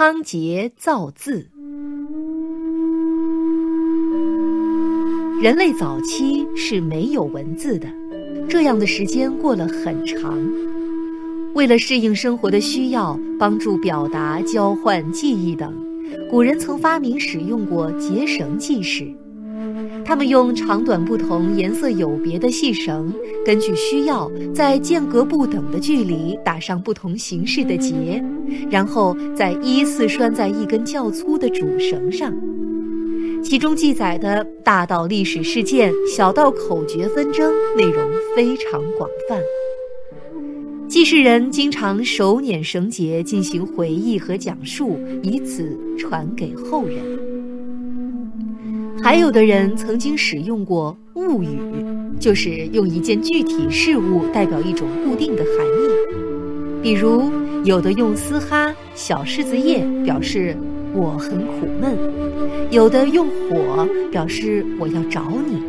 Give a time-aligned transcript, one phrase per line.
[0.00, 1.46] 仓颉造字。
[5.42, 7.86] 人类早期是没有文字的，
[8.48, 10.42] 这样的时间过了很长。
[11.52, 15.70] 为了适应生活的需要，帮助表达、交换记忆等，
[16.30, 19.14] 古人曾发明使用过结绳记事。
[20.10, 23.14] 他们用长短不同、颜色有别的细绳，
[23.46, 28.20] 根据需要，在间隔不等的距离打上不同形式的结，
[28.68, 32.34] 然后再依次拴在一根较粗的主绳上。
[33.40, 38.02] 其中记载的大到历史事件，小到口诀纷争，内容
[38.34, 39.40] 非常广泛。
[40.88, 47.29] 记事人经常手捻绳结进行回忆和讲述，以此传给后人。
[49.02, 51.58] 还有的人曾经使用过物语，
[52.18, 56.82] 就是用一件具体事物代表一种固定的含义。
[56.82, 57.30] 比如，
[57.64, 60.56] 有的用嘶哈、小柿子叶表示
[60.94, 61.94] 我很苦闷；
[62.70, 65.62] 有的用火表示我要找你。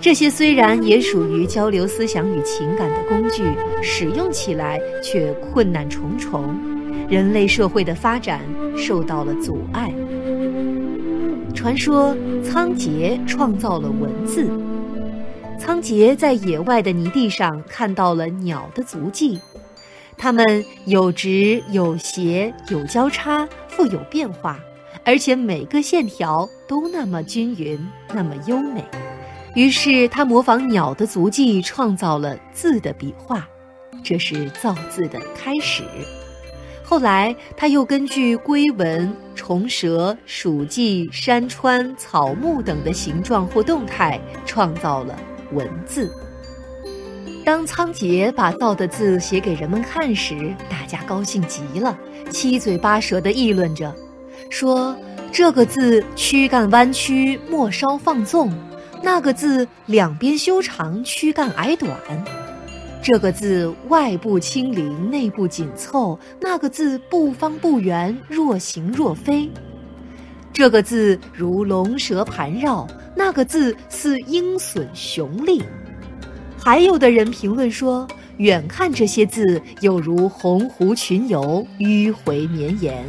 [0.00, 3.44] 这些虽然也属于交流思想与情感的工具，
[3.82, 6.56] 使用起来却困难重重，
[7.08, 8.40] 人类社会的发展
[8.76, 9.92] 受到了阻碍。
[11.62, 14.50] 传说仓颉创造了文字。
[15.60, 19.40] 仓颉在野外的泥地上看到了鸟的足迹，
[20.18, 24.58] 它们有直有斜有交叉，富有变化，
[25.04, 27.78] 而且每个线条都那么均匀，
[28.12, 28.84] 那么优美。
[29.54, 33.48] 于是他模仿鸟的足迹，创造了字的笔画，
[34.02, 35.84] 这是造字的开始。
[36.92, 45.18] 后来，他又根据龟纹、虫蛇、鼠迹、山川、草木等的形状或动态，创造了
[45.52, 46.12] 文字。
[47.46, 51.98] 当仓颉把造的字写给人们看时，大家高兴极了，
[52.28, 53.90] 七嘴八舌地议论着，
[54.50, 54.94] 说
[55.32, 58.50] 这个字躯干弯曲，末梢放纵；
[59.02, 61.96] 那个字两边修长，躯干矮短。
[63.02, 69.50] 这个字外部轻灵，内部紧凑；那个字不方不圆，若行若飞。
[70.52, 72.86] 这个字如龙蛇盘绕，
[73.16, 75.60] 那个字似鹰隼雄立。
[76.56, 83.02] 还有的人评论说，远看这些字有如鸿鹄群游，迂回绵延；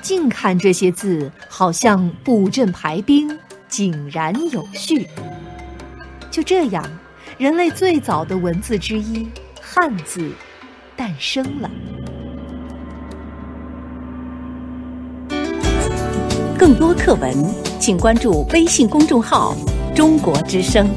[0.00, 3.36] 近看这些字，好像布阵排兵，
[3.68, 5.08] 井然有序。
[6.30, 6.84] 就这样。
[7.38, 9.28] 人类最早的文字之一——
[9.60, 10.32] 汉字，
[10.96, 11.70] 诞生了。
[16.58, 17.34] 更多课文，
[17.78, 19.54] 请关注微信公众号
[19.94, 20.88] “中国之声”。